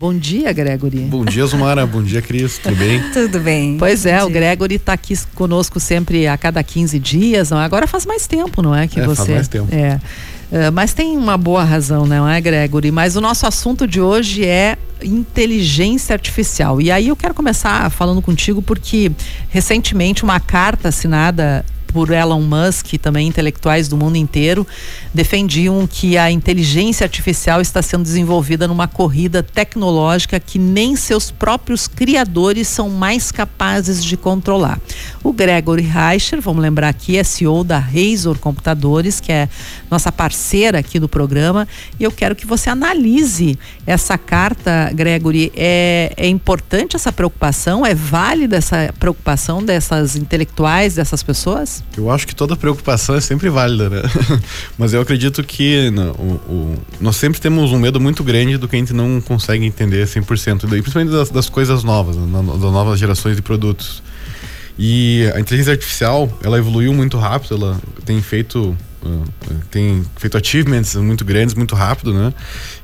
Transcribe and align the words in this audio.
Bom 0.00 0.16
dia, 0.16 0.52
Gregory. 0.52 1.00
Bom 1.00 1.24
dia, 1.24 1.44
Zumara. 1.44 1.84
Bom 1.84 2.00
dia, 2.00 2.22
Cris. 2.22 2.56
Tudo 2.58 2.76
bem? 2.76 3.02
Tudo 3.12 3.40
bem. 3.40 3.76
Pois 3.76 4.06
é, 4.06 4.22
o 4.22 4.30
Gregory 4.30 4.76
está 4.76 4.92
aqui 4.92 5.12
conosco 5.34 5.80
sempre 5.80 6.24
a 6.28 6.38
cada 6.38 6.62
15 6.62 7.00
dias. 7.00 7.50
Não? 7.50 7.60
É? 7.60 7.64
Agora 7.64 7.84
faz 7.84 8.06
mais 8.06 8.24
tempo, 8.24 8.62
não 8.62 8.72
é? 8.72 8.86
Que 8.86 9.00
é, 9.00 9.04
você. 9.04 9.16
Faz 9.16 9.28
mais 9.28 9.48
tempo. 9.48 9.66
É. 9.74 9.96
Uh, 10.52 10.70
mas 10.72 10.94
tem 10.94 11.16
uma 11.16 11.36
boa 11.36 11.64
razão, 11.64 12.06
não 12.06 12.28
é, 12.28 12.40
Gregory? 12.40 12.92
Mas 12.92 13.16
o 13.16 13.20
nosso 13.20 13.44
assunto 13.44 13.88
de 13.88 14.00
hoje 14.00 14.44
é 14.46 14.78
inteligência 15.02 16.12
artificial. 16.12 16.80
E 16.80 16.92
aí 16.92 17.08
eu 17.08 17.16
quero 17.16 17.34
começar 17.34 17.90
falando 17.90 18.22
contigo 18.22 18.62
porque 18.62 19.10
recentemente 19.48 20.22
uma 20.22 20.38
carta 20.38 20.90
assinada 20.90 21.66
por 21.92 22.10
Elon 22.10 22.42
Musk 22.42 22.92
e 22.92 22.98
também 22.98 23.26
intelectuais 23.26 23.88
do 23.88 23.96
mundo 23.96 24.16
inteiro 24.16 24.66
defendiam 25.12 25.86
que 25.86 26.16
a 26.16 26.30
inteligência 26.30 27.04
artificial 27.04 27.60
está 27.60 27.82
sendo 27.82 28.02
desenvolvida 28.02 28.68
numa 28.68 28.86
corrida 28.86 29.42
tecnológica 29.42 30.38
que 30.38 30.58
nem 30.58 30.94
seus 30.94 31.30
próprios 31.30 31.88
criadores 31.88 32.68
são 32.68 32.88
mais 32.90 33.32
capazes 33.32 34.04
de 34.04 34.16
controlar. 34.16 34.80
O 35.22 35.32
Gregory 35.32 35.82
Reicher, 35.82 36.40
vamos 36.40 36.62
lembrar 36.62 36.88
aqui, 36.88 37.16
é 37.16 37.24
CEO 37.24 37.64
da 37.64 37.78
Razor 37.78 38.38
Computadores, 38.38 39.20
que 39.20 39.32
é 39.32 39.48
nossa 39.90 40.12
parceira 40.12 40.78
aqui 40.78 41.00
do 41.00 41.08
programa, 41.08 41.66
e 41.98 42.04
eu 42.04 42.12
quero 42.12 42.36
que 42.36 42.46
você 42.46 42.70
analise 42.70 43.58
essa 43.86 44.18
carta, 44.18 44.90
Gregory. 44.94 45.50
É, 45.56 46.12
é 46.16 46.28
importante 46.28 46.96
essa 46.96 47.12
preocupação? 47.12 47.84
É 47.84 47.94
válida 47.94 48.56
essa 48.56 48.92
preocupação 48.98 49.62
dessas 49.62 50.16
intelectuais, 50.16 50.94
dessas 50.94 51.22
pessoas? 51.22 51.77
Eu 51.96 52.10
acho 52.10 52.26
que 52.26 52.34
toda 52.34 52.56
preocupação 52.56 53.14
é 53.14 53.20
sempre 53.20 53.48
válida, 53.48 53.88
né? 53.90 54.02
Mas 54.78 54.94
eu 54.94 55.00
acredito 55.00 55.42
que 55.42 55.90
no, 55.90 56.10
o, 56.12 56.32
o, 56.48 56.78
nós 57.00 57.16
sempre 57.16 57.40
temos 57.40 57.72
um 57.72 57.78
medo 57.78 58.00
muito 58.00 58.22
grande 58.22 58.56
do 58.56 58.68
que 58.68 58.76
a 58.76 58.78
gente 58.78 58.92
não 58.92 59.20
consegue 59.20 59.64
entender 59.64 60.06
100%, 60.06 60.64
e 60.64 60.82
principalmente 60.82 61.10
das, 61.10 61.30
das 61.30 61.48
coisas 61.48 61.82
novas, 61.82 62.16
né? 62.16 62.26
das 62.32 62.72
novas 62.72 62.98
gerações 62.98 63.36
de 63.36 63.42
produtos. 63.42 64.02
E 64.78 65.28
a 65.34 65.40
inteligência 65.40 65.72
artificial, 65.72 66.30
ela 66.42 66.56
evoluiu 66.56 66.92
muito 66.94 67.18
rápido, 67.18 67.56
ela 67.56 67.80
tem 68.04 68.22
feito 68.22 68.76
uh, 69.02 69.24
tem 69.70 70.04
feito 70.16 70.36
achievements 70.36 70.94
muito 70.94 71.24
grandes, 71.24 71.54
muito 71.54 71.74
rápido, 71.74 72.14
né? 72.14 72.32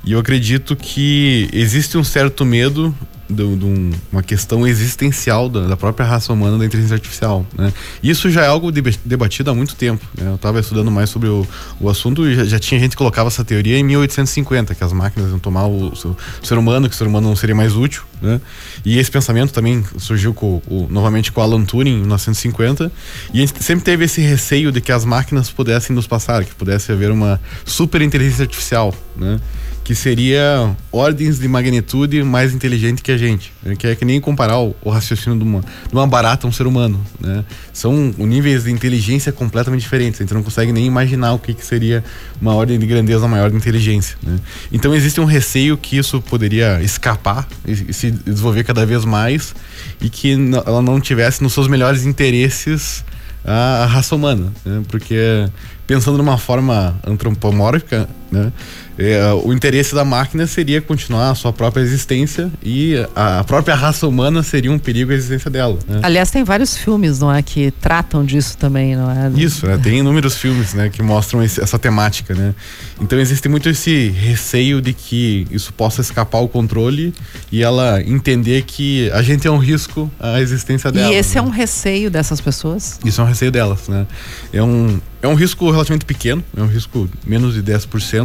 E 0.05 0.13
eu 0.13 0.19
acredito 0.19 0.75
que 0.75 1.49
existe 1.53 1.97
um 1.97 2.03
certo 2.03 2.45
medo 2.45 2.95
de, 3.29 3.57
de 3.57 3.91
uma 4.13 4.23
questão 4.23 4.67
existencial 4.67 5.49
da, 5.49 5.67
da, 5.67 5.77
própria 5.77 6.07
raça 6.07 6.33
humana 6.33 6.59
da 6.59 6.67
inteligência 6.67 6.95
artificial. 6.95 7.47
Né? 7.57 7.73
Isso 8.03 8.31
já 8.31 8.43
é 8.45 8.47
algo 8.47 8.71
debatido 8.71 9.51
há 9.51 9.55
muito 9.55 9.75
tempo. 9.75 10.05
Né? 10.17 10.29
Eu 10.29 10.35
estava 10.35 10.61
estudando 10.61 10.91
mais 10.91 11.11
sobre 11.11 11.29
o, 11.29 11.47
o 11.81 11.89
assunto 11.89 12.27
e 12.27 12.35
já, 12.35 12.45
já, 12.45 12.59
tinha 12.59 12.79
gente 12.79 12.93
que 12.93 12.97
colocava 12.97 13.29
essa 13.29 13.45
teoria 13.45 13.79
em 13.79 13.83
1850, 13.83 14.75
que 14.75 14.85
as 14.85 14.93
máquinas 14.93 15.31
iam 15.31 15.39
tomar 15.39 15.67
o, 15.67 15.89
o, 15.89 16.17
ser 16.43 16.59
humano, 16.59 16.89
que 16.89 16.95
o 16.95 16.99
ser 16.99 17.07
humano 17.07 17.29
não 17.29 17.37
seria 17.37 17.55
mais 17.55 17.75
útil. 17.75 18.03
Né? 18.21 18.41
E 18.85 18.99
esse 18.99 19.11
pensamento 19.11 19.53
também 19.53 19.85
surgiu 19.99 20.35
com, 20.35 20.61
novamente 20.91 21.33
com 21.33 21.41
Alan 21.41 21.65
Turing 21.65 21.91
em 21.91 22.01
1950. 22.01 22.93
E 23.33 23.39
a 23.39 23.47
gente 23.47 23.63
sempre 23.63 23.85
teve 23.85 24.05
esse 24.05 24.21
receio 24.21 24.71
de 24.71 24.81
que 24.81 24.93
as 24.93 25.05
máquinas 25.05 25.51
pudessem 25.51 25.95
nos 25.95 26.07
passar, 26.07 26.45
que 26.45 26.55
pudesse 26.55 26.93
haver 26.93 27.11
uma 27.11 27.41
super 27.65 28.03
inteligência 28.03 28.43
artificial. 28.43 28.95
Né? 29.17 29.41
Que 29.85 29.95
seria 29.95 30.75
ordens 30.91 31.39
de 31.39 31.47
magnitude 31.47 32.23
mais 32.23 32.55
inteligente 32.55 33.03
que 33.03 33.13
a 33.13 33.19
gente. 33.19 33.53
Que 33.79 33.89
é 33.89 33.95
que 33.95 34.03
nem 34.03 34.19
comparar 34.19 34.59
o, 34.59 34.75
o, 34.83 34.89
raciocínio 34.89 35.39
de 35.39 35.45
uma, 35.45 35.61
de 35.61 35.93
uma 35.93 36.07
barata 36.07 36.47
a 36.47 36.49
um 36.49 36.53
ser 36.53 36.67
humano. 36.67 36.99
Né? 37.21 37.45
São 37.71 37.93
níveis 38.17 38.65
de 38.65 38.73
inteligência 38.73 39.31
completamente 39.31 39.83
diferentes. 39.83 40.19
A 40.19 40.25
gente 40.25 40.33
não 40.33 40.43
consegue 40.43 40.73
nem 40.73 40.87
imaginar 40.87 41.35
o 41.35 41.39
que, 41.39 41.53
que 41.53 41.65
seria 41.65 42.03
uma 42.41 42.55
ordem 42.55 42.79
de 42.79 42.87
grandeza 42.87 43.29
maior 43.29 43.51
de 43.51 43.57
inteligência. 43.57 44.17
Né? 44.23 44.41
Então 44.73 44.95
existe 44.95 45.21
um 45.21 45.27
receio 45.27 45.77
que 45.77 45.99
isso 45.99 46.19
poderia 46.23 46.81
escapar 46.83 47.47
e, 47.67 47.73
e 47.91 47.93
se 47.93 48.11
desenvolver 48.11 48.65
cada 48.65 48.87
vez 48.87 49.05
mais 49.05 49.55
e 50.01 50.09
que 50.09 50.33
ela 50.65 50.81
não 50.81 50.99
tivesse 50.99 51.43
nos 51.43 51.53
seus 51.53 51.69
melhores 51.69 52.07
interesses 52.07 53.05
a, 53.45 53.83
a 53.83 53.87
raça 53.87 54.15
humana. 54.15 54.51
Né? 54.65 54.83
Porque 54.89 55.47
pensando 55.87 56.17
numa 56.17 56.39
forma 56.39 56.99
antropomórfica, 57.07 58.09
né? 58.35 58.53
É, 58.97 59.33
o 59.33 59.53
interesse 59.53 59.93
da 59.93 60.05
máquina 60.05 60.47
seria 60.47 60.81
continuar 60.81 61.31
a 61.31 61.35
sua 61.35 61.53
própria 61.53 61.83
existência 61.83 62.51
e 62.63 62.95
a 63.15 63.43
própria 63.43 63.75
raça 63.75 64.07
humana 64.07 64.41
seria 64.43 64.71
um 64.71 64.79
perigo 64.79 65.11
à 65.11 65.15
existência 65.15 65.51
dela. 65.51 65.79
Né? 65.89 66.01
Aliás, 66.03 66.31
tem 66.31 66.45
vários 66.45 66.77
filmes, 66.77 67.19
não 67.19 67.33
é, 67.33 67.43
que 67.43 67.73
tratam 67.73 68.25
disso 68.25 68.57
também, 68.57 68.95
não 68.95 69.11
é? 69.11 69.33
Isso, 69.35 69.67
né? 69.67 69.79
tem 69.83 69.99
inúmeros 69.99 70.37
filmes, 70.37 70.75
né, 70.75 70.89
que 70.89 71.03
mostram 71.03 71.43
esse, 71.43 71.61
essa 71.61 71.79
temática, 71.79 72.35
né? 72.35 72.55
Então 73.01 73.19
existe 73.19 73.49
muito 73.49 73.69
esse 73.69 74.11
receio 74.11 74.81
de 74.81 74.93
que 74.93 75.47
isso 75.51 75.73
possa 75.73 76.01
escapar 76.01 76.39
ao 76.39 76.49
controle 76.49 77.13
e 77.51 77.63
ela 77.63 78.01
entender 78.01 78.63
que 78.63 79.11
a 79.11 79.23
gente 79.23 79.47
é 79.47 79.51
um 79.51 79.59
risco 79.59 80.11
à 80.21 80.41
existência 80.41 80.93
dela. 80.93 81.13
E 81.13 81.17
esse 81.17 81.35
né? 81.35 81.41
é 81.41 81.43
um 81.43 81.51
receio 81.51 82.11
dessas 82.11 82.41
pessoas? 82.41 83.01
Isso 83.05 83.21
é 83.21 83.25
um 83.25 83.27
receio 83.27 83.51
delas, 83.51 83.89
né? 83.89 84.07
É 84.53 84.63
um 84.63 85.01
é 85.25 85.29
um 85.29 85.35
risco 85.35 85.71
relativamente 85.71 86.05
pequeno, 86.05 86.45
é 86.55 86.61
um 86.61 86.67
risco 86.67 87.09
menos 87.27 87.55
de 87.55 87.63
10%. 87.63 88.24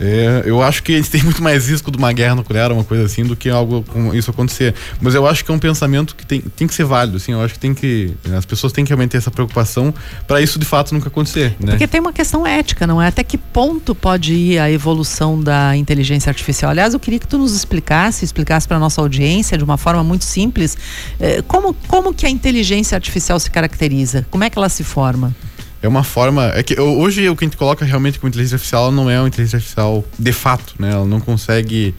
É, 0.00 0.44
eu 0.46 0.62
acho 0.62 0.82
que 0.82 0.96
gente 0.96 1.10
tem 1.10 1.22
muito 1.22 1.42
mais 1.42 1.68
risco 1.68 1.90
de 1.90 1.98
uma 1.98 2.10
guerra 2.10 2.34
nuclear, 2.34 2.72
uma 2.72 2.82
coisa 2.82 3.04
assim, 3.04 3.22
do 3.22 3.36
que 3.36 3.50
algo 3.50 3.84
como 3.86 4.14
isso 4.14 4.30
acontecer. 4.30 4.74
Mas 4.98 5.14
eu 5.14 5.26
acho 5.26 5.44
que 5.44 5.50
é 5.50 5.54
um 5.54 5.58
pensamento 5.58 6.16
que 6.16 6.24
tem, 6.24 6.40
tem 6.40 6.66
que 6.66 6.74
ser 6.74 6.84
válido, 6.84 7.18
assim. 7.18 7.32
Eu 7.32 7.42
acho 7.42 7.54
que 7.54 7.60
tem 7.60 7.74
que. 7.74 8.14
As 8.36 8.46
pessoas 8.46 8.72
têm 8.72 8.82
que 8.82 8.88
realmente 8.88 9.10
ter 9.10 9.18
essa 9.18 9.30
preocupação 9.30 9.92
para 10.26 10.40
isso 10.40 10.58
de 10.58 10.64
fato 10.64 10.94
nunca 10.94 11.08
acontecer. 11.08 11.54
Né? 11.60 11.72
Porque 11.72 11.86
tem 11.86 12.00
uma 12.00 12.14
questão 12.14 12.46
ética, 12.46 12.86
não 12.86 13.00
é? 13.00 13.08
Até 13.08 13.22
que 13.22 13.36
ponto 13.36 13.94
pode 13.94 14.32
ir 14.32 14.58
a 14.58 14.70
evolução 14.70 15.38
da 15.38 15.76
inteligência 15.76 16.30
artificial? 16.30 16.70
Aliás, 16.70 16.94
eu 16.94 17.00
queria 17.00 17.18
que 17.18 17.28
tu 17.28 17.36
nos 17.36 17.54
explicasse, 17.54 18.24
explicasse 18.24 18.66
para 18.66 18.78
nossa 18.78 19.02
audiência 19.02 19.58
de 19.58 19.64
uma 19.64 19.76
forma 19.76 20.02
muito 20.02 20.24
simples, 20.24 20.78
eh, 21.18 21.42
como, 21.46 21.74
como 21.86 22.14
que 22.14 22.24
a 22.24 22.30
inteligência 22.30 22.96
artificial 22.96 23.38
se 23.38 23.50
caracteriza? 23.50 24.26
Como 24.30 24.44
é 24.44 24.48
que 24.48 24.56
ela 24.56 24.68
se 24.70 24.82
forma? 24.82 25.34
É 25.82 25.88
uma 25.88 26.04
forma. 26.04 26.52
É 26.54 26.62
que 26.62 26.78
hoje 26.78 27.28
o 27.28 27.36
que 27.36 27.44
a 27.44 27.46
gente 27.46 27.56
coloca 27.56 27.84
realmente 27.84 28.18
como 28.18 28.28
inteligência 28.28 28.56
artificial 28.56 28.92
não 28.92 29.08
é 29.08 29.18
uma 29.18 29.28
inteligência 29.28 29.56
artificial 29.56 30.04
de 30.18 30.32
fato, 30.32 30.74
né? 30.78 30.92
Ela 30.92 31.06
não 31.06 31.20
consegue 31.20 31.94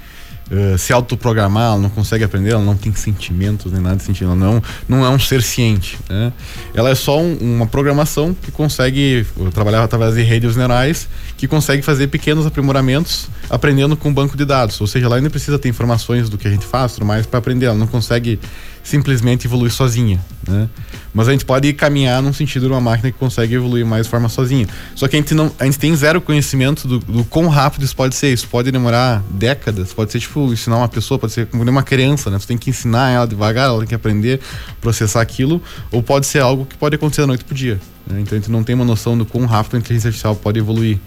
uh, 0.52 0.78
se 0.78 0.94
autoprogramar, 0.94 1.72
ela 1.72 1.80
não 1.80 1.90
consegue 1.90 2.24
aprender, 2.24 2.52
ela 2.52 2.64
não 2.64 2.76
tem 2.76 2.94
sentimentos 2.94 3.72
nem 3.72 3.82
nada 3.82 3.96
de 3.96 4.04
sentido, 4.04 4.28
ela 4.28 4.36
não, 4.36 4.58
é 4.58 4.62
não 4.88 5.06
é 5.06 5.10
um 5.10 5.18
ser 5.18 5.42
ciente, 5.42 5.98
né? 6.10 6.32
Ela 6.74 6.90
é 6.92 6.96
só 6.96 7.20
um, 7.20 7.36
uma 7.42 7.66
programação 7.66 8.36
que 8.40 8.52
consegue 8.52 9.26
trabalhar 9.54 9.84
através 9.84 10.14
de 10.14 10.22
redes 10.22 10.56
neurais 10.56 11.08
que 11.36 11.48
consegue 11.48 11.82
fazer 11.82 12.08
pequenos 12.08 12.46
aprimoramentos 12.46 13.30
aprendendo 13.50 13.98
com 13.98 14.14
banco 14.14 14.38
de 14.38 14.46
dados, 14.46 14.80
ou 14.80 14.88
seja, 14.88 15.08
ela 15.08 15.16
ainda 15.16 15.30
precisa 15.30 15.58
ter 15.58 15.70
informações 15.70 16.30
do 16.30 16.38
que 16.38 16.48
a 16.48 16.52
gente 16.52 16.66
faz, 16.66 16.94
tudo 16.94 17.06
mais 17.06 17.26
para 17.26 17.40
aprender, 17.40 17.66
ela 17.66 17.76
não 17.76 17.88
consegue 17.88 18.40
simplesmente 18.84 19.46
evoluir 19.46 19.72
sozinha, 19.72 20.20
né? 20.48 20.68
Mas 21.14 21.28
a 21.28 21.32
gente 21.32 21.46
pode 21.46 21.72
caminhar 21.74 22.22
num 22.22 22.34
sentido 22.34 22.68
de 22.68 22.72
uma 22.72 22.82
máquina 22.82 23.12
que 23.12 23.18
consegue 23.18 23.54
evoluir 23.54 23.86
mais 23.86 24.06
de 24.06 24.10
forma 24.10 24.30
sozinha. 24.30 24.68
Só 24.96 25.08
que 25.08 25.16
a 25.16 25.20
gente 25.20 25.34
não, 25.34 25.52
a 25.60 25.66
gente 25.66 25.78
tem 25.78 25.96
zero 25.96 26.22
conhecimento 26.22 26.88
do, 26.88 27.00
do 27.00 27.24
quão 27.26 27.48
rápido 27.48 27.84
isso 27.84 27.96
pode 27.96 28.16
ser. 28.16 28.34
Isso 28.34 28.48
pode 28.48 28.72
demorar 28.72 29.22
décadas, 29.30 29.94
pode 29.94 30.12
ser 30.12 30.20
tipo 30.20 30.52
ensinar 30.52 30.78
uma 30.78 30.88
pessoa, 30.88 31.20
pode 31.20 31.34
ser 31.34 31.48
como 31.48 31.64
uma 31.64 31.84
criança, 31.84 32.30
né? 32.30 32.40
Você 32.40 32.48
tem 32.48 32.58
que 32.58 32.70
ensinar 32.70 33.10
ela 33.12 33.28
devagar, 33.28 33.68
ela 33.68 33.80
tem 33.80 33.88
que 33.88 33.96
aprender, 33.96 34.40
processar 34.80 35.22
aquilo, 35.22 35.62
ou 35.92 36.02
pode 36.02 36.26
ser 36.26 36.40
algo 36.40 36.66
que 36.66 36.78
pode 36.78 36.96
acontecer 36.96 37.22
da 37.22 37.28
noite 37.28 37.44
pro 37.44 37.54
dia. 37.54 37.80
Né? 38.08 38.22
Então 38.22 38.38
a 38.38 38.42
gente 38.42 38.52
não 38.52 38.64
tem 38.64 38.76
uma 38.76 38.86
noção 38.86 39.18
do 39.18 39.26
quão 39.26 39.46
rápido 39.46 39.76
a 39.76 39.80
inteligência 39.80 40.08
artificial 40.08 40.36
pode 40.36 40.60
evoluir. 40.60 40.98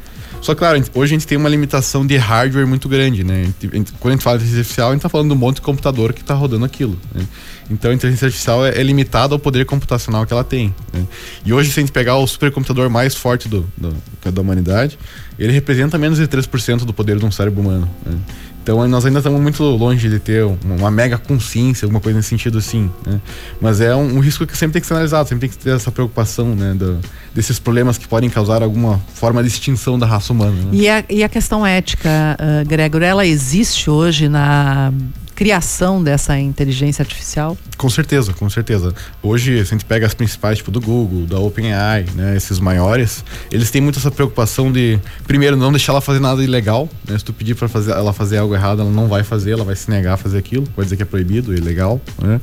Só 0.44 0.54
claro, 0.54 0.78
hoje 0.94 1.14
a 1.14 1.18
gente 1.18 1.26
tem 1.26 1.38
uma 1.38 1.48
limitação 1.48 2.06
de 2.06 2.18
hardware 2.18 2.66
muito 2.66 2.86
grande, 2.86 3.24
né? 3.24 3.50
Quando 3.98 4.10
a 4.10 4.10
gente 4.10 4.22
fala 4.22 4.36
de 4.36 4.44
inteligência 4.44 4.60
artificial, 4.60 4.88
a 4.90 4.92
gente 4.92 4.98
está 4.98 5.08
falando 5.08 5.28
de 5.28 5.34
um 5.34 5.38
monte 5.38 5.54
de 5.56 5.62
computador 5.62 6.12
que 6.12 6.20
está 6.20 6.34
rodando 6.34 6.66
aquilo. 6.66 7.00
Né? 7.14 7.26
Então 7.70 7.90
a 7.90 7.94
inteligência 7.94 8.26
artificial 8.26 8.62
é, 8.66 8.78
é 8.78 8.82
limitada 8.82 9.34
ao 9.34 9.38
poder 9.38 9.64
computacional 9.64 10.26
que 10.26 10.34
ela 10.34 10.44
tem. 10.44 10.74
Né? 10.92 11.06
E 11.46 11.52
hoje, 11.54 11.70
se 11.70 11.80
a 11.80 11.82
gente 11.82 11.92
pegar 11.92 12.18
o 12.18 12.26
supercomputador 12.26 12.90
mais 12.90 13.14
forte 13.14 13.48
do, 13.48 13.66
do 13.74 13.96
da 14.30 14.42
humanidade, 14.42 14.98
ele 15.38 15.50
representa 15.50 15.96
menos 15.96 16.18
de 16.18 16.28
3% 16.28 16.84
do 16.84 16.92
poder 16.92 17.18
de 17.18 17.24
um 17.24 17.30
cérebro 17.30 17.62
humano. 17.62 17.90
Né? 18.04 18.18
Então 18.64 18.88
nós 18.88 19.04
ainda 19.04 19.18
estamos 19.18 19.38
muito 19.42 19.62
longe 19.62 20.08
de 20.08 20.18
ter 20.18 20.42
uma 20.64 20.90
mega 20.90 21.18
consciência, 21.18 21.84
alguma 21.84 22.00
coisa 22.00 22.16
nesse 22.16 22.30
sentido 22.30 22.56
assim. 22.56 22.90
Né? 23.06 23.20
Mas 23.60 23.78
é 23.82 23.94
um, 23.94 24.16
um, 24.16 24.20
risco 24.20 24.46
que 24.46 24.56
sempre 24.56 24.72
tem 24.72 24.80
que 24.80 24.88
ser 24.88 24.94
analisado, 24.94 25.28
sempre 25.28 25.48
tem 25.48 25.58
que 25.58 25.62
ter 25.62 25.76
essa 25.76 25.92
preocupação 25.92 26.54
né, 26.54 26.72
do, 26.72 26.98
desses 27.34 27.58
problemas 27.58 27.98
que 27.98 28.08
podem 28.08 28.30
causar 28.30 28.62
alguma 28.62 28.98
forma 29.12 29.42
de 29.42 29.48
extinção 29.50 29.98
da 29.98 30.06
raça 30.06 30.32
humana. 30.32 30.52
Né? 30.52 30.68
E, 30.72 30.88
a, 30.88 31.04
e 31.10 31.22
a 31.22 31.28
questão 31.28 31.66
ética, 31.66 32.08
uh, 32.40 32.66
Gregor, 32.66 33.02
ela 33.02 33.26
existe 33.26 33.90
hoje 33.90 34.30
na 34.30 34.90
criação 35.34 36.02
dessa 36.02 36.38
inteligência 36.38 37.02
artificial? 37.02 37.56
Com 37.76 37.90
certeza, 37.90 38.32
com 38.32 38.48
certeza. 38.48 38.94
Hoje, 39.22 39.56
se 39.64 39.74
a 39.74 39.76
gente 39.76 39.84
pega 39.84 40.06
as 40.06 40.14
principais, 40.14 40.58
tipo 40.58 40.70
do 40.70 40.80
Google, 40.80 41.26
da 41.26 41.38
OpenAI, 41.38 42.06
né, 42.14 42.36
esses 42.36 42.60
maiores, 42.60 43.24
eles 43.50 43.70
têm 43.70 43.80
muito 43.80 43.98
essa 43.98 44.10
preocupação 44.10 44.70
de, 44.70 44.98
primeiro, 45.26 45.56
não 45.56 45.70
deixar 45.70 45.92
ela 45.92 46.00
fazer 46.00 46.20
nada 46.20 46.42
ilegal. 46.42 46.88
Né? 47.06 47.18
Se 47.18 47.24
tu 47.24 47.32
pedir 47.32 47.54
para 47.54 47.68
fazer, 47.68 47.92
ela 47.92 48.12
fazer 48.12 48.38
algo 48.38 48.54
errado, 48.54 48.80
ela 48.80 48.90
não 48.90 49.08
vai 49.08 49.22
fazer, 49.22 49.52
ela 49.52 49.64
vai 49.64 49.76
se 49.76 49.90
negar 49.90 50.14
a 50.14 50.16
fazer 50.16 50.38
aquilo, 50.38 50.66
pode 50.74 50.86
dizer 50.86 50.96
que 50.96 51.02
é 51.02 51.06
proibido, 51.06 51.54
ilegal. 51.54 52.00
Né? 52.22 52.40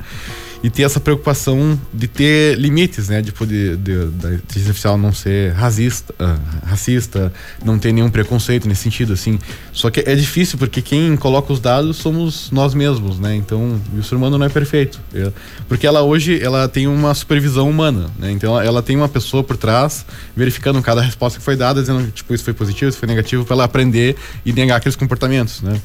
E 0.62 0.70
ter 0.70 0.84
essa 0.84 1.00
preocupação 1.00 1.78
de 1.92 2.06
ter 2.06 2.56
limites, 2.58 3.08
né? 3.08 3.20
De 3.20 3.32
poder 3.32 3.76
de, 3.76 4.06
da 4.06 4.34
inteligência 4.34 4.68
artificial 4.68 4.96
não 4.96 5.12
ser 5.12 5.52
racista, 5.52 6.14
uh, 6.14 6.66
racista, 6.66 7.32
não 7.64 7.78
ter 7.78 7.92
nenhum 7.92 8.08
preconceito 8.08 8.68
nesse 8.68 8.82
sentido, 8.82 9.12
assim. 9.12 9.38
Só 9.72 9.90
que 9.90 10.00
é 10.00 10.14
difícil 10.14 10.58
porque 10.58 10.80
quem 10.80 11.16
coloca 11.16 11.52
os 11.52 11.58
dados 11.58 11.96
somos 11.96 12.50
nós 12.52 12.74
mesmos, 12.74 13.18
né? 13.18 13.34
Então, 13.34 13.80
o 13.96 14.02
ser 14.02 14.14
humano 14.14 14.38
não 14.38 14.46
é 14.46 14.48
perfeito, 14.48 15.00
é, 15.12 15.32
porque 15.68 15.86
ela 15.86 16.02
hoje 16.02 16.40
ela 16.42 16.68
tem 16.68 16.86
uma 16.86 17.12
supervisão 17.14 17.68
humana, 17.68 18.08
né? 18.18 18.30
Então, 18.30 18.52
ela, 18.52 18.64
ela 18.64 18.82
tem 18.82 18.96
uma 18.96 19.08
pessoa 19.08 19.42
por 19.42 19.56
trás 19.56 20.06
verificando 20.36 20.80
cada 20.80 21.00
resposta 21.00 21.38
que 21.38 21.44
foi 21.44 21.56
dada, 21.56 21.80
dizendo 21.80 22.10
tipo 22.12 22.32
isso 22.32 22.44
foi 22.44 22.54
positivo, 22.54 22.88
isso 22.88 22.98
foi 22.98 23.08
negativo, 23.08 23.44
para 23.44 23.54
ela 23.54 23.64
aprender 23.64 24.16
e 24.44 24.52
negar 24.52 24.76
aqueles 24.76 24.96
comportamentos, 24.96 25.60
né? 25.60 25.80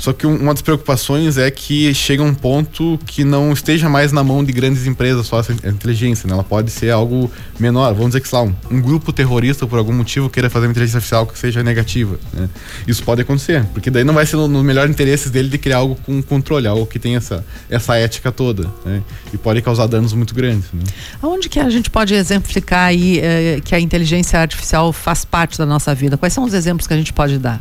Só 0.00 0.14
que 0.14 0.26
uma 0.26 0.54
das 0.54 0.62
preocupações 0.62 1.36
é 1.36 1.50
que 1.50 1.92
chega 1.92 2.22
um 2.22 2.34
ponto 2.34 2.98
que 3.04 3.22
não 3.22 3.52
esteja 3.52 3.86
mais 3.86 4.12
na 4.12 4.24
mão 4.24 4.42
de 4.42 4.50
grandes 4.50 4.86
empresas 4.86 5.26
só 5.26 5.40
essa 5.40 5.52
inteligência, 5.52 6.26
né? 6.26 6.32
Ela 6.32 6.42
pode 6.42 6.70
ser 6.70 6.90
algo 6.90 7.30
menor. 7.58 7.92
Vamos 7.92 8.08
dizer 8.08 8.22
que, 8.22 8.28
sei 8.28 8.38
lá, 8.38 8.44
um, 8.44 8.54
um 8.70 8.80
grupo 8.80 9.12
terrorista, 9.12 9.66
por 9.66 9.78
algum 9.78 9.92
motivo, 9.92 10.30
queira 10.30 10.48
fazer 10.48 10.66
uma 10.66 10.70
inteligência 10.70 10.96
artificial 10.96 11.26
que 11.26 11.38
seja 11.38 11.62
negativa, 11.62 12.18
né? 12.32 12.48
Isso 12.88 13.04
pode 13.04 13.20
acontecer, 13.20 13.62
porque 13.74 13.90
daí 13.90 14.02
não 14.02 14.14
vai 14.14 14.24
ser 14.24 14.36
no, 14.36 14.48
no 14.48 14.64
melhor 14.64 14.88
interesse 14.88 15.28
dele 15.28 15.50
de 15.50 15.58
criar 15.58 15.76
algo 15.76 15.96
com 15.96 16.22
controle, 16.22 16.66
algo 16.66 16.86
que 16.86 16.98
tenha 16.98 17.18
essa, 17.18 17.44
essa 17.68 17.94
ética 17.96 18.32
toda, 18.32 18.70
né? 18.86 19.02
E 19.34 19.36
pode 19.36 19.60
causar 19.60 19.86
danos 19.86 20.14
muito 20.14 20.34
grandes, 20.34 20.72
né? 20.72 20.82
Aonde 21.20 21.50
que 21.50 21.60
a 21.60 21.68
gente 21.68 21.90
pode 21.90 22.14
exemplificar 22.14 22.86
aí 22.86 23.18
eh, 23.18 23.60
que 23.62 23.74
a 23.74 23.80
inteligência 23.80 24.40
artificial 24.40 24.94
faz 24.94 25.26
parte 25.26 25.58
da 25.58 25.66
nossa 25.66 25.94
vida? 25.94 26.16
Quais 26.16 26.32
são 26.32 26.44
os 26.44 26.54
exemplos 26.54 26.86
que 26.86 26.94
a 26.94 26.96
gente 26.96 27.12
pode 27.12 27.36
dar? 27.36 27.60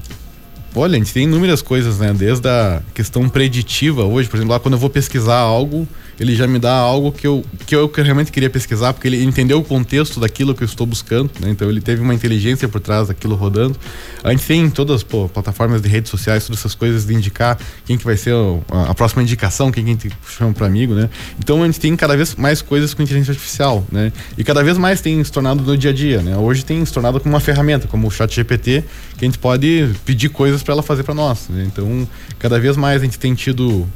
Olha, 0.75 0.95
a 0.95 0.99
gente 0.99 1.13
tem 1.13 1.23
inúmeras 1.23 1.61
coisas, 1.61 1.97
né? 1.99 2.13
Desde 2.13 2.47
a 2.47 2.81
questão 2.93 3.27
preditiva 3.27 4.03
hoje, 4.03 4.29
por 4.29 4.37
exemplo, 4.37 4.53
lá 4.53 4.59
quando 4.59 4.75
eu 4.75 4.79
vou 4.79 4.89
pesquisar 4.89 5.37
algo, 5.37 5.87
ele 6.19 6.35
já 6.35 6.45
me 6.45 6.59
dá 6.59 6.73
algo 6.73 7.11
que 7.11 7.25
eu, 7.25 7.45
que 7.65 7.75
eu 7.75 7.89
realmente 7.95 8.31
queria 8.31 8.49
pesquisar, 8.49 8.93
porque 8.93 9.07
ele 9.07 9.23
entendeu 9.23 9.59
o 9.59 9.63
contexto 9.63 10.19
daquilo 10.19 10.53
que 10.53 10.63
eu 10.63 10.65
estou 10.65 10.85
buscando, 10.85 11.31
né? 11.39 11.49
Então 11.49 11.69
ele 11.69 11.79
teve 11.79 12.01
uma 12.01 12.13
inteligência 12.13 12.67
por 12.67 12.81
trás 12.81 13.07
daquilo 13.07 13.35
rodando. 13.35 13.77
A 14.23 14.31
gente 14.31 14.45
tem 14.45 14.69
todas 14.69 14.97
as 14.97 15.03
plataformas 15.03 15.81
de 15.81 15.87
redes 15.87 16.11
sociais, 16.11 16.45
todas 16.45 16.59
essas 16.59 16.75
coisas 16.75 17.05
de 17.05 17.13
indicar 17.13 17.57
quem 17.85 17.97
que 17.97 18.03
vai 18.03 18.17
ser 18.17 18.33
a, 18.69 18.91
a 18.91 18.93
próxima 18.93 19.23
indicação, 19.23 19.71
quem 19.71 19.83
que 19.83 19.89
a 19.89 19.93
gente 19.93 20.11
chama 20.27 20.53
para 20.53 20.67
amigo, 20.67 20.93
né? 20.93 21.09
Então 21.39 21.63
a 21.63 21.65
gente 21.65 21.79
tem 21.79 21.95
cada 21.95 22.17
vez 22.17 22.35
mais 22.35 22.61
coisas 22.61 22.93
com 22.93 23.01
inteligência 23.01 23.31
artificial, 23.31 23.85
né? 23.91 24.11
E 24.37 24.43
cada 24.43 24.63
vez 24.63 24.77
mais 24.77 24.99
tem 24.99 25.23
se 25.23 25.31
tornado 25.31 25.63
no 25.63 25.77
dia 25.77 25.91
a 25.91 25.93
dia, 25.93 26.21
né? 26.21 26.35
Hoje 26.35 26.65
tem 26.65 26.83
se 26.85 26.91
tornado 26.91 27.19
como 27.19 27.33
uma 27.33 27.39
ferramenta, 27.39 27.87
como 27.87 28.07
o 28.07 28.11
chat 28.11 28.35
GPT, 28.35 28.83
que 29.17 29.25
a 29.25 29.27
gente 29.27 29.37
pode 29.37 29.89
pedir 30.05 30.29
coisas 30.29 30.61
para 30.63 30.73
ela 30.73 30.83
fazer 30.83 31.03
para 31.03 31.13
nós. 31.13 31.47
Né? 31.49 31.65
Então, 31.65 32.07
cada 32.37 32.59
vez 32.59 32.77
mais 32.77 33.01
a 33.01 33.05
gente 33.05 33.19
tem 33.19 33.33
tido 33.33 33.87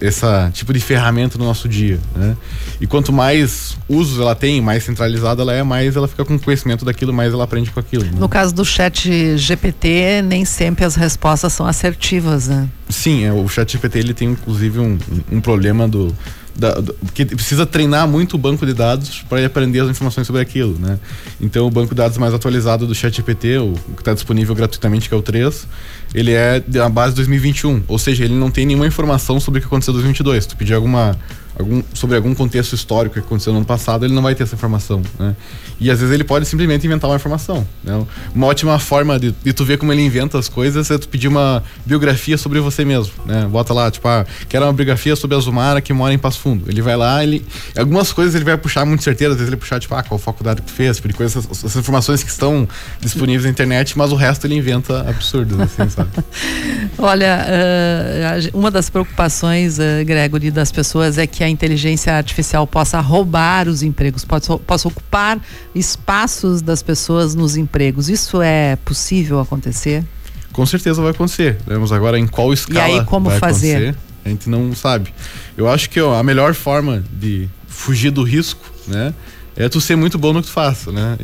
esse 0.00 0.26
tipo 0.52 0.72
de 0.72 0.80
ferramenta 0.80 1.31
no 1.38 1.44
nosso 1.44 1.68
dia, 1.68 1.98
né? 2.14 2.36
E 2.80 2.86
quanto 2.86 3.12
mais 3.12 3.76
usos 3.88 4.18
ela 4.18 4.34
tem, 4.34 4.60
mais 4.60 4.84
centralizada 4.84 5.42
ela 5.42 5.52
é, 5.52 5.62
mais 5.62 5.96
ela 5.96 6.08
fica 6.08 6.24
com 6.24 6.38
conhecimento 6.38 6.84
daquilo, 6.84 7.12
mais 7.12 7.32
ela 7.32 7.44
aprende 7.44 7.70
com 7.70 7.80
aquilo. 7.80 8.04
Né? 8.04 8.12
No 8.16 8.28
caso 8.28 8.54
do 8.54 8.64
chat 8.64 9.36
GPT, 9.36 10.22
nem 10.22 10.44
sempre 10.44 10.84
as 10.84 10.94
respostas 10.94 11.52
são 11.52 11.66
assertivas, 11.66 12.48
né? 12.48 12.68
Sim, 12.88 13.24
é, 13.24 13.32
o 13.32 13.48
chat 13.48 13.72
GPT 13.72 13.98
ele 13.98 14.14
tem 14.14 14.30
inclusive 14.30 14.78
um, 14.78 14.98
um 15.30 15.40
problema 15.40 15.88
do 15.88 16.14
da, 16.54 16.74
do, 16.74 16.94
que 17.14 17.24
precisa 17.24 17.64
treinar 17.64 18.06
muito 18.06 18.34
o 18.34 18.38
banco 18.38 18.66
de 18.66 18.74
dados 18.74 19.24
para 19.28 19.44
aprender 19.44 19.80
as 19.80 19.88
informações 19.88 20.26
sobre 20.26 20.42
aquilo, 20.42 20.78
né? 20.78 20.98
Então 21.40 21.66
o 21.66 21.70
banco 21.70 21.94
de 21.94 21.96
dados 21.96 22.18
mais 22.18 22.34
atualizado 22.34 22.86
do 22.86 22.94
ChatGPT, 22.94 23.58
o 23.58 23.74
que 23.94 24.02
está 24.02 24.12
disponível 24.12 24.54
gratuitamente, 24.54 25.08
que 25.08 25.14
é 25.14 25.18
o 25.18 25.22
3, 25.22 25.66
ele 26.14 26.32
é 26.32 26.60
da 26.60 26.88
base 26.88 27.14
2021, 27.14 27.84
ou 27.88 27.98
seja, 27.98 28.24
ele 28.24 28.34
não 28.34 28.50
tem 28.50 28.66
nenhuma 28.66 28.86
informação 28.86 29.40
sobre 29.40 29.58
o 29.58 29.60
que 29.60 29.66
aconteceu 29.66 29.92
em 29.92 29.96
2022. 29.96 30.44
Se 30.44 30.48
tu 30.48 30.56
pedir 30.56 30.74
alguma 30.74 31.16
algum, 31.58 31.82
sobre 31.94 32.16
algum 32.16 32.34
contexto 32.34 32.74
histórico 32.74 33.14
que 33.14 33.20
aconteceu 33.20 33.52
no 33.52 33.58
ano 33.58 33.66
passado, 33.66 34.04
ele 34.04 34.14
não 34.14 34.22
vai 34.22 34.34
ter 34.34 34.42
essa 34.42 34.54
informação, 34.54 35.02
né? 35.18 35.36
E 35.80 35.90
às 35.90 35.98
vezes 35.98 36.14
ele 36.14 36.24
pode 36.24 36.46
simplesmente 36.46 36.86
inventar 36.86 37.10
uma 37.10 37.16
informação, 37.16 37.66
né? 37.82 38.04
Uma 38.34 38.46
ótima 38.46 38.78
forma 38.78 39.18
de, 39.18 39.32
de 39.42 39.52
tu 39.52 39.64
ver 39.64 39.78
como 39.78 39.92
ele 39.92 40.02
inventa 40.02 40.38
as 40.38 40.48
coisas 40.48 40.90
é 40.90 40.98
tu 40.98 41.08
pedir 41.08 41.28
uma 41.28 41.62
biografia 41.84 42.38
sobre 42.38 42.60
você 42.60 42.84
mesmo, 42.84 43.12
né? 43.26 43.46
Bota 43.50 43.72
lá, 43.72 43.90
tipo, 43.90 44.06
ah, 44.06 44.24
quero 44.48 44.64
uma 44.64 44.72
biografia 44.72 45.16
sobre 45.16 45.36
a 45.36 45.40
Zumara 45.40 45.80
que 45.80 45.92
mora 45.92 46.14
em 46.14 46.18
Passo 46.18 46.40
Fundo. 46.40 46.68
Ele 46.68 46.80
vai 46.80 46.96
lá, 46.96 47.22
ele... 47.22 47.44
Algumas 47.76 48.12
coisas 48.12 48.34
ele 48.34 48.44
vai 48.44 48.56
puxar 48.56 48.84
muito 48.84 49.02
certeiro, 49.02 49.32
às 49.32 49.38
vezes 49.38 49.52
ele 49.52 49.60
puxar, 49.60 49.80
tipo, 49.80 49.94
ah, 49.94 50.02
qual 50.02 50.18
faculdade 50.18 50.62
que 50.62 50.70
fez, 50.70 50.96
tipo 50.96 51.12
coisas, 51.12 51.44
essas, 51.44 51.64
essas, 51.64 51.76
informações 51.76 52.22
que 52.22 52.30
estão 52.30 52.66
disponíveis 53.00 53.44
na 53.44 53.50
internet, 53.50 53.98
mas 53.98 54.12
o 54.12 54.14
resto 54.14 54.46
ele 54.46 54.54
inventa 54.54 55.00
absurdos, 55.08 55.58
assim, 55.60 55.88
sabe? 55.90 56.01
Olha, 56.98 57.46
uh, 58.54 58.58
uma 58.58 58.70
das 58.70 58.88
preocupações, 58.90 59.78
uh, 59.78 60.04
Gregory, 60.04 60.50
das 60.50 60.70
pessoas 60.70 61.18
é 61.18 61.26
que 61.26 61.42
a 61.42 61.48
inteligência 61.48 62.14
artificial 62.14 62.66
possa 62.66 63.00
roubar 63.00 63.68
os 63.68 63.82
empregos, 63.82 64.24
possa, 64.24 64.88
ocupar 64.88 65.40
espaços 65.74 66.62
das 66.62 66.82
pessoas 66.82 67.34
nos 67.34 67.56
empregos. 67.56 68.08
Isso 68.08 68.40
é 68.42 68.76
possível 68.76 69.40
acontecer? 69.40 70.04
Com 70.52 70.66
certeza 70.66 71.00
vai 71.00 71.12
acontecer. 71.12 71.58
Vamos 71.66 71.92
agora 71.92 72.18
em 72.18 72.26
qual 72.26 72.52
escala 72.52 72.88
e 72.88 72.98
aí, 72.98 73.04
como 73.04 73.30
vai 73.30 73.38
fazer? 73.38 73.76
acontecer. 73.76 73.98
A 74.24 74.28
gente 74.28 74.48
não 74.48 74.74
sabe. 74.74 75.12
Eu 75.56 75.68
acho 75.68 75.90
que 75.90 76.00
ó, 76.00 76.14
a 76.14 76.22
melhor 76.22 76.54
forma 76.54 77.02
de 77.12 77.48
fugir 77.66 78.10
do 78.10 78.22
risco, 78.22 78.64
né? 78.86 79.12
é 79.56 79.68
tu 79.68 79.80
ser 79.80 79.96
muito 79.96 80.18
bom 80.18 80.32
no 80.32 80.40
que 80.40 80.48
tu 80.48 80.52
faz, 80.52 80.86
né? 80.86 81.16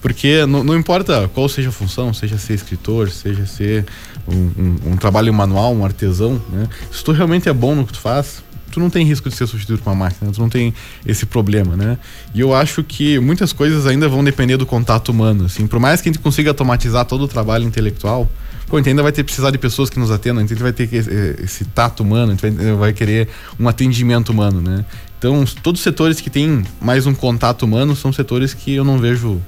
Porque 0.00 0.44
não, 0.46 0.64
não, 0.64 0.76
importa 0.76 1.28
qual 1.32 1.48
seja 1.48 1.68
a 1.68 1.72
função, 1.72 2.12
seja 2.12 2.36
ser 2.36 2.54
escritor, 2.54 3.10
seja 3.10 3.46
ser 3.46 3.86
um, 4.28 4.92
um, 4.92 4.96
trabalho 4.96 5.32
manual, 5.32 5.74
um 5.74 5.84
artesão, 5.84 6.40
né? 6.50 6.68
Se 6.90 7.04
tu 7.04 7.12
realmente 7.12 7.48
é 7.48 7.52
bom 7.52 7.74
no 7.74 7.86
que 7.86 7.92
tu 7.92 8.00
faz, 8.00 8.42
tu 8.70 8.80
não 8.80 8.90
tem 8.90 9.06
risco 9.06 9.28
de 9.28 9.34
ser 9.34 9.46
substituído 9.46 9.82
por 9.82 9.90
uma 9.90 9.96
máquina, 9.96 10.30
tu 10.30 10.40
não 10.40 10.48
tem 10.48 10.74
esse 11.06 11.24
problema, 11.24 11.76
né? 11.76 11.98
E 12.34 12.40
eu 12.40 12.54
acho 12.54 12.84
que 12.84 13.18
muitas 13.18 13.52
coisas 13.52 13.86
ainda 13.86 14.08
vão 14.08 14.22
depender 14.22 14.56
do 14.56 14.66
contato 14.66 15.08
humano, 15.08 15.46
assim, 15.46 15.66
por 15.66 15.78
mais 15.78 16.00
que 16.00 16.08
a 16.08 16.12
gente 16.12 16.20
consiga 16.20 16.50
automatizar 16.50 17.04
todo 17.04 17.24
o 17.24 17.28
trabalho 17.28 17.64
intelectual, 17.64 18.28
pô, 18.66 18.76
a 18.76 18.78
gente 18.78 18.90
ainda 18.90 19.02
vai 19.02 19.12
ter 19.12 19.24
precisar 19.24 19.50
de 19.50 19.58
pessoas 19.58 19.88
que 19.88 19.98
nos 19.98 20.10
atendam, 20.10 20.44
a 20.44 20.46
gente 20.46 20.62
vai 20.62 20.72
ter 20.72 20.92
esse, 20.92 21.10
esse 21.42 21.64
tato 21.64 22.02
humano, 22.02 22.32
a 22.32 22.34
gente 22.34 22.50
vai, 22.50 22.76
vai 22.76 22.92
querer 22.92 23.28
um 23.58 23.68
atendimento 23.68 24.30
humano, 24.30 24.60
né? 24.60 24.84
Então, 25.18 25.44
todos 25.62 25.80
os 25.80 25.84
setores 25.84 26.20
que 26.20 26.28
têm 26.28 26.62
mais 26.80 27.06
um 27.06 27.14
contato 27.14 27.62
humano 27.62 27.96
são 27.96 28.12
setores 28.12 28.52
que 28.52 28.74
eu 28.74 28.84
não 28.84 28.98
vejo 28.98 29.40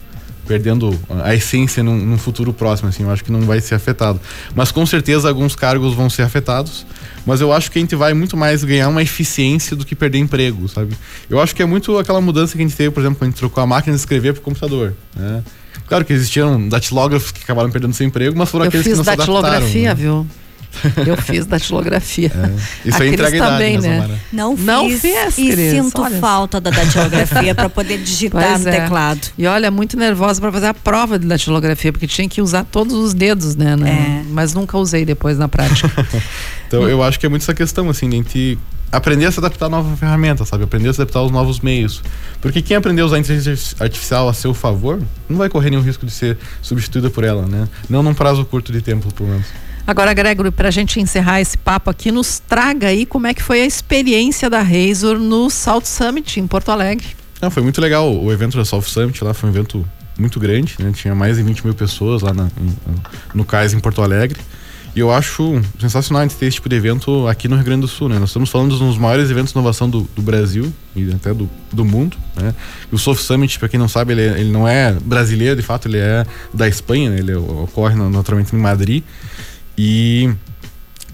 perdendo 0.49 0.99
a 1.23 1.35
essência 1.35 1.83
num, 1.83 1.95
num, 1.95 2.17
futuro 2.17 2.55
próximo, 2.55 2.89
assim, 2.89 3.03
eu 3.03 3.11
acho 3.11 3.23
que 3.23 3.31
não 3.31 3.43
vai 3.43 3.61
ser 3.61 3.75
afetado. 3.75 4.19
Mas 4.55 4.73
com 4.73 4.85
certeza 4.87 5.29
alguns 5.29 5.55
cargos 5.55 5.95
vão 5.95 6.09
ser 6.09 6.23
afetados, 6.23 6.87
mas 7.27 7.43
eu 7.43 7.53
acho 7.53 7.71
que 7.71 7.79
a 7.79 7.83
gente 7.83 7.95
vai 7.95 8.15
muito 8.15 8.35
mais 8.35 8.65
ganhar 8.65 8.89
uma 8.89 9.03
eficiência 9.03 9.77
do 9.77 9.85
que 9.85 9.95
perder 9.95 10.19
emprego, 10.19 10.67
sabe? 10.67 10.97
Eu 11.29 11.39
acho 11.39 11.55
que 11.55 11.63
é 11.63 11.67
muito 11.67 11.99
aquela 11.99 12.21
mudança 12.21 12.57
que 12.57 12.63
a 12.63 12.67
gente 12.67 12.75
teve, 12.75 12.91
por 12.91 13.01
exemplo, 13.01 13.19
quando 13.19 13.29
a 13.29 13.31
gente 13.31 13.39
trocou 13.39 13.63
a 13.63 13.67
máquina 13.67 13.95
de 13.95 14.01
escrever 14.01 14.33
para 14.33 14.41
o 14.41 14.43
computador, 14.43 14.95
né? 15.15 15.45
Claro 15.87 16.05
que 16.05 16.13
existiam 16.13 16.69
datilógrafos 16.69 17.31
que 17.31 17.43
acabaram 17.43 17.71
perdendo 17.71 17.93
seu 17.93 18.07
emprego, 18.07 18.37
mas 18.37 18.49
foram 18.49 18.65
eu 18.65 18.69
aqueles 18.69 18.87
que 18.87 18.95
não 18.95 19.05
se 19.05 19.11
adaptaram. 19.11 19.39
Eu 19.39 19.43
fiz 19.43 19.53
datilografia, 19.53 19.89
né? 19.89 19.95
viu? 19.95 20.27
Eu 21.07 21.17
fiz 21.17 21.47
datilografia. 21.47 22.31
É. 22.35 22.89
Isso 22.89 23.03
a 23.03 23.07
é 23.07 23.09
entrega 23.09 23.39
também, 23.39 23.79
né? 23.79 24.07
né? 24.07 24.19
Não 24.33 24.57
fiz. 24.57 24.67
Não 24.67 24.91
fiz 24.91 25.39
e 25.39 25.51
Cris, 25.51 25.71
sinto 25.71 26.03
olha. 26.03 26.19
falta 26.19 26.61
da 26.61 26.71
datilografia 26.71 27.55
para 27.55 27.69
poder 27.69 27.99
digitar 27.99 28.43
pois 28.43 28.65
no 28.65 28.69
é. 28.71 28.81
teclado. 28.81 29.29
E 29.37 29.47
olha, 29.47 29.71
muito 29.71 29.97
nervosa 29.97 30.41
para 30.41 30.53
fazer 30.53 30.67
a 30.67 30.75
prova 30.75 31.19
de 31.19 31.27
datilografia, 31.27 31.93
porque 31.93 32.07
tinha 32.07 32.29
que 32.29 32.41
usar 32.41 32.65
todos 32.65 32.95
os 32.95 33.15
dedos, 33.15 33.57
né? 33.57 33.77
né? 33.77 34.25
É. 34.25 34.33
Mas 34.33 34.55
nunca 34.55 34.77
usei 34.79 35.05
depois 35.05 35.39
na 35.39 35.49
prática. 35.49 35.91
então, 36.67 36.89
eu 36.89 37.03
acho 37.03 37.19
que 37.19 37.27
é 37.27 37.29
muito 37.29 37.43
essa 37.43 37.55
questão, 37.55 37.89
assim, 37.89 38.09
de 38.09 38.17
a 38.17 38.19
gente 38.19 38.59
aprender 38.91 39.27
a 39.27 39.33
se 39.33 39.39
adaptar 39.39 39.67
a 39.67 39.69
nova 39.69 39.97
ferramenta, 39.97 40.45
sabe? 40.45 40.65
Aprender 40.65 40.89
a 40.89 40.93
se 40.93 41.01
adaptar 41.01 41.21
aos 41.21 41.31
novos 41.31 41.61
meios. 41.61 42.03
Porque 42.41 42.63
quem 42.63 42.77
aprender 42.77 43.03
a 43.03 43.07
usar 43.07 43.17
a 43.17 43.19
inteligência 43.19 43.77
artificial 43.81 44.29
a 44.29 44.35
seu 44.35 44.55
favor, 44.55 45.01
não 45.29 45.37
vai 45.37 45.49
correr 45.49 45.71
nenhum 45.71 45.83
risco 45.83 46.07
de 46.07 46.13
ser 46.13 46.39
substituída 46.63 47.11
por 47.11 47.25
ela, 47.25 47.47
né? 47.47 47.69
Não 47.89 48.03
num 48.03 48.15
prazo 48.15 48.45
curto 48.45 48.73
de 48.73 48.81
tempo, 48.81 49.13
pelo 49.13 49.29
menos. 49.29 49.47
Agora, 49.89 50.13
Gregory, 50.13 50.51
para 50.51 50.69
a 50.69 50.71
gente 50.71 51.01
encerrar 51.01 51.41
esse 51.41 51.57
papo 51.57 51.89
aqui, 51.89 52.13
nos 52.13 52.39
traga 52.39 52.89
aí 52.89 53.07
como 53.07 53.27
é 53.27 53.33
que 53.33 53.43
foi 53.43 53.63
a 53.63 53.65
experiência 53.65 54.51
da 54.51 54.61
Razor 54.61 55.19
no 55.19 55.49
South 55.49 55.87
Summit, 55.87 56.39
em 56.39 56.47
Porto 56.47 56.71
Alegre. 56.71 57.07
Não, 57.41 57.51
foi 57.51 57.63
muito 57.63 57.81
legal. 57.81 58.15
O 58.15 58.31
evento 58.31 58.59
da 58.59 58.67
South 58.67 58.83
Summit 58.83 59.25
lá 59.25 59.33
foi 59.33 59.49
um 59.49 59.53
evento 59.55 59.89
muito 60.19 60.39
grande, 60.39 60.77
né? 60.79 60.93
Tinha 60.95 61.15
mais 61.15 61.39
de 61.39 61.43
20 61.43 61.65
mil 61.65 61.73
pessoas 61.73 62.21
lá 62.21 62.35
na, 62.35 62.51
no 63.33 63.47
CAIS 63.47 63.73
em 63.73 63.81
Porto 63.81 64.03
Alegre. 64.03 64.39
E 64.95 65.01
eu 65.01 65.11
acho 65.11 65.59
sensacional 65.81 66.21
a 66.21 66.27
gente 66.27 66.37
ter 66.37 66.47
esse 66.47 66.57
tipo 66.57 66.69
de 66.69 66.77
evento 66.77 67.27
aqui 67.27 67.49
no 67.49 67.57
Rio 67.57 67.65
Grande 67.65 67.81
do 67.81 67.89
Sul, 67.89 68.11
né? 68.11 68.19
Nós 68.19 68.29
estamos 68.29 68.51
falando 68.51 68.79
dos 68.79 68.99
maiores 68.99 69.31
eventos 69.31 69.55
de 69.55 69.59
inovação 69.59 69.89
do, 69.89 70.03
do 70.15 70.21
Brasil 70.21 70.71
e 70.95 71.11
até 71.13 71.33
do, 71.33 71.49
do 71.73 71.83
mundo, 71.83 72.15
né? 72.37 72.55
E 72.93 72.95
o 72.95 72.99
Soft 72.99 73.23
Summit, 73.23 73.59
para 73.59 73.71
quem 73.71 73.81
não 73.81 73.89
sabe, 73.89 74.13
ele, 74.13 74.21
é, 74.21 74.39
ele 74.39 74.51
não 74.51 74.69
é 74.69 74.93
brasileiro, 74.93 75.57
de 75.57 75.63
fato, 75.63 75.89
ele 75.89 75.97
é 75.97 76.27
da 76.53 76.69
Espanha, 76.69 77.09
né? 77.09 77.21
Ele 77.21 77.35
ocorre 77.35 77.95
naturalmente 77.95 78.55
em 78.55 78.59
Madrid. 78.59 79.03
E 79.79 80.29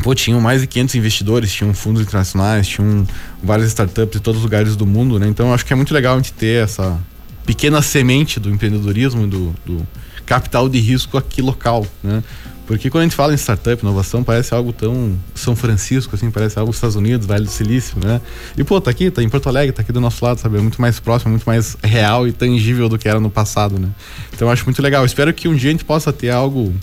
pô, 0.02 0.14
tinham 0.14 0.40
mais 0.40 0.62
de 0.62 0.66
500 0.66 0.94
investidores, 0.94 1.52
tinham 1.52 1.74
fundos 1.74 2.02
internacionais, 2.02 2.66
tinham 2.66 3.06
várias 3.42 3.68
startups 3.68 4.18
de 4.18 4.20
todos 4.20 4.38
os 4.38 4.44
lugares 4.44 4.74
do 4.74 4.86
mundo, 4.86 5.18
né? 5.18 5.28
Então 5.28 5.52
acho 5.52 5.64
que 5.66 5.72
é 5.72 5.76
muito 5.76 5.92
legal 5.92 6.14
a 6.14 6.16
gente 6.16 6.32
ter 6.32 6.64
essa 6.64 6.98
pequena 7.44 7.82
semente 7.82 8.40
do 8.40 8.50
empreendedorismo, 8.50 9.26
do, 9.26 9.54
do 9.66 9.86
capital 10.24 10.68
de 10.68 10.78
risco 10.80 11.18
aqui 11.18 11.42
local, 11.42 11.86
né? 12.02 12.24
Porque 12.66 12.88
quando 12.88 13.02
a 13.02 13.04
gente 13.04 13.14
fala 13.14 13.34
em 13.34 13.36
startup, 13.36 13.82
inovação, 13.82 14.24
parece 14.24 14.54
algo 14.54 14.72
tão 14.72 15.18
São 15.34 15.54
Francisco, 15.54 16.16
assim, 16.16 16.30
parece 16.30 16.58
algo 16.58 16.70
dos 16.70 16.78
Estados 16.78 16.96
Unidos, 16.96 17.26
Vale 17.26 17.44
do 17.44 17.50
Silício, 17.50 17.98
né? 18.02 18.22
E, 18.56 18.64
pô, 18.64 18.80
tá 18.80 18.90
aqui, 18.90 19.10
tá 19.10 19.22
em 19.22 19.28
Porto 19.28 19.50
Alegre, 19.50 19.72
tá 19.72 19.82
aqui 19.82 19.92
do 19.92 20.00
nosso 20.00 20.24
lado, 20.24 20.40
sabe? 20.40 20.56
É 20.56 20.60
muito 20.62 20.80
mais 20.80 20.98
próximo, 20.98 21.30
muito 21.30 21.44
mais 21.44 21.76
real 21.82 22.26
e 22.26 22.32
tangível 22.32 22.88
do 22.88 22.98
que 22.98 23.06
era 23.06 23.20
no 23.20 23.28
passado, 23.28 23.78
né? 23.78 23.90
Então 24.32 24.50
acho 24.50 24.64
muito 24.64 24.80
legal. 24.80 25.04
espero 25.04 25.32
que 25.34 25.46
um 25.46 25.54
dia 25.54 25.68
a 25.68 25.72
gente 25.72 25.84
possa 25.84 26.10
ter 26.10 26.30
algo 26.30 26.74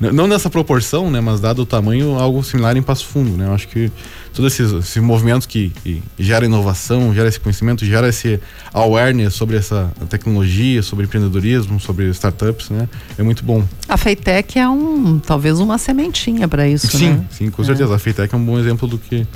não 0.00 0.26
nessa 0.26 0.50
proporção, 0.50 1.10
né, 1.10 1.20
mas 1.20 1.40
dado 1.40 1.62
o 1.62 1.66
tamanho, 1.66 2.18
algo 2.18 2.42
similar 2.42 2.76
em 2.76 2.82
Passo 2.82 3.06
Fundo, 3.06 3.36
né? 3.36 3.46
Eu 3.46 3.54
acho 3.54 3.68
que 3.68 3.90
todos 4.32 4.52
esses, 4.52 4.72
esses 4.72 5.02
movimentos 5.02 5.46
que, 5.46 5.70
que 5.82 6.02
gera 6.18 6.44
inovação, 6.44 7.14
gera 7.14 7.28
esse 7.28 7.38
conhecimento, 7.38 7.84
gera 7.84 8.08
esse 8.08 8.40
awareness 8.72 9.34
sobre 9.34 9.56
essa 9.56 9.92
tecnologia, 10.08 10.82
sobre 10.82 11.04
empreendedorismo, 11.04 11.78
sobre 11.78 12.08
startups, 12.10 12.70
né? 12.70 12.88
É 13.16 13.22
muito 13.22 13.44
bom. 13.44 13.64
A 13.88 13.96
Feitec 13.96 14.58
é 14.58 14.68
um, 14.68 15.18
talvez 15.18 15.60
uma 15.60 15.78
sementinha 15.78 16.48
para 16.48 16.66
isso, 16.66 16.96
sim, 16.96 17.10
né? 17.10 17.24
Sim, 17.30 17.50
com 17.50 17.62
certeza. 17.62 17.92
É. 17.92 17.96
A 17.96 17.98
Feitec 17.98 18.34
é 18.34 18.36
um 18.36 18.44
bom 18.44 18.58
exemplo 18.58 18.88
do 18.88 18.98
que 18.98 19.26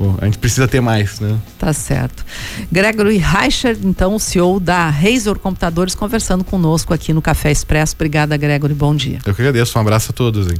Bom, 0.00 0.16
a 0.18 0.24
gente 0.24 0.38
precisa 0.38 0.66
ter 0.66 0.80
mais, 0.80 1.20
né? 1.20 1.38
Tá 1.58 1.74
certo. 1.74 2.24
Gregory 2.72 3.18
Reicher, 3.18 3.76
então, 3.84 4.14
o 4.14 4.18
CEO 4.18 4.58
da 4.58 4.88
Razor 4.88 5.38
Computadores, 5.38 5.94
conversando 5.94 6.42
conosco 6.42 6.94
aqui 6.94 7.12
no 7.12 7.20
Café 7.20 7.52
Expresso. 7.52 7.94
Obrigada, 7.96 8.34
Gregory. 8.38 8.72
Bom 8.72 8.96
dia. 8.96 9.18
Eu 9.26 9.34
que 9.34 9.42
agradeço. 9.42 9.76
Um 9.76 9.82
abraço 9.82 10.10
a 10.10 10.14
todos, 10.14 10.46
hein? 10.46 10.56